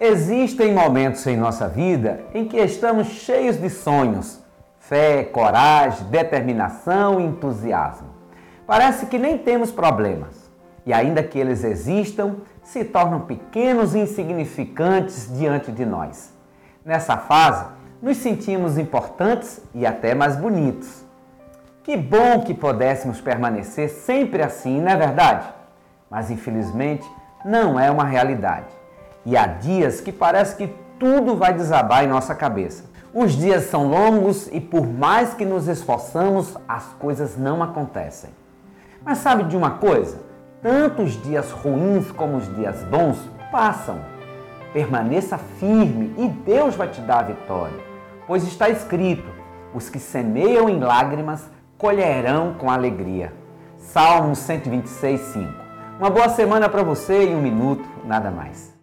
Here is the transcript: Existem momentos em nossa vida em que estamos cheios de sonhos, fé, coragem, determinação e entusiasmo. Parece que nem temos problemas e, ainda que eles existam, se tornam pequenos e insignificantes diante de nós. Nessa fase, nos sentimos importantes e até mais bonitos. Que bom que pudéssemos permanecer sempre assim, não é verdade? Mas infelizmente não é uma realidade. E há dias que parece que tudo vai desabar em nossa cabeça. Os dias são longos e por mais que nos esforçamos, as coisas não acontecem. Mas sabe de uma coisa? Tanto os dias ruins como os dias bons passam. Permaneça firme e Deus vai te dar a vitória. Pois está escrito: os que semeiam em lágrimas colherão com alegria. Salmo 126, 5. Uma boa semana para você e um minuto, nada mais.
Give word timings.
Existem 0.00 0.72
momentos 0.72 1.26
em 1.26 1.36
nossa 1.36 1.66
vida 1.66 2.20
em 2.32 2.46
que 2.46 2.56
estamos 2.56 3.08
cheios 3.08 3.60
de 3.60 3.68
sonhos, 3.68 4.40
fé, 4.78 5.24
coragem, 5.24 6.06
determinação 6.06 7.20
e 7.20 7.24
entusiasmo. 7.24 8.06
Parece 8.64 9.06
que 9.06 9.18
nem 9.18 9.36
temos 9.36 9.72
problemas 9.72 10.48
e, 10.86 10.92
ainda 10.92 11.20
que 11.20 11.36
eles 11.36 11.64
existam, 11.64 12.36
se 12.62 12.84
tornam 12.84 13.22
pequenos 13.22 13.96
e 13.96 13.98
insignificantes 13.98 15.36
diante 15.36 15.72
de 15.72 15.84
nós. 15.84 16.32
Nessa 16.84 17.16
fase, 17.16 17.66
nos 18.00 18.18
sentimos 18.18 18.78
importantes 18.78 19.60
e 19.74 19.84
até 19.84 20.14
mais 20.14 20.36
bonitos. 20.36 21.04
Que 21.82 21.96
bom 21.96 22.42
que 22.42 22.54
pudéssemos 22.54 23.20
permanecer 23.20 23.88
sempre 23.88 24.44
assim, 24.44 24.80
não 24.80 24.92
é 24.92 24.96
verdade? 24.96 25.48
Mas 26.08 26.30
infelizmente 26.30 27.04
não 27.44 27.80
é 27.80 27.90
uma 27.90 28.04
realidade. 28.04 28.77
E 29.28 29.36
há 29.36 29.46
dias 29.46 30.00
que 30.00 30.10
parece 30.10 30.56
que 30.56 30.74
tudo 30.98 31.36
vai 31.36 31.52
desabar 31.52 32.02
em 32.02 32.08
nossa 32.08 32.34
cabeça. 32.34 32.84
Os 33.12 33.32
dias 33.32 33.64
são 33.64 33.86
longos 33.86 34.48
e 34.50 34.58
por 34.58 34.86
mais 34.86 35.34
que 35.34 35.44
nos 35.44 35.68
esforçamos, 35.68 36.56
as 36.66 36.84
coisas 36.98 37.36
não 37.36 37.62
acontecem. 37.62 38.30
Mas 39.04 39.18
sabe 39.18 39.44
de 39.44 39.54
uma 39.54 39.72
coisa? 39.72 40.18
Tanto 40.62 41.02
os 41.02 41.22
dias 41.22 41.50
ruins 41.50 42.10
como 42.10 42.38
os 42.38 42.56
dias 42.56 42.82
bons 42.84 43.18
passam. 43.52 43.98
Permaneça 44.72 45.36
firme 45.36 46.14
e 46.16 46.26
Deus 46.26 46.74
vai 46.74 46.88
te 46.88 47.02
dar 47.02 47.18
a 47.18 47.24
vitória. 47.24 47.80
Pois 48.26 48.44
está 48.44 48.70
escrito: 48.70 49.28
os 49.74 49.90
que 49.90 49.98
semeiam 49.98 50.70
em 50.70 50.80
lágrimas 50.80 51.50
colherão 51.76 52.54
com 52.54 52.70
alegria. 52.70 53.34
Salmo 53.76 54.34
126, 54.34 55.20
5. 55.20 55.52
Uma 56.00 56.08
boa 56.08 56.30
semana 56.30 56.66
para 56.66 56.82
você 56.82 57.30
e 57.30 57.34
um 57.34 57.42
minuto, 57.42 57.84
nada 58.06 58.30
mais. 58.30 58.77